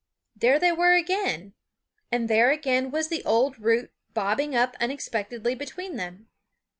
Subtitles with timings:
[0.35, 1.53] There they were again;
[2.11, 6.27] and there again was the old root bobbing up unexpectedly between them.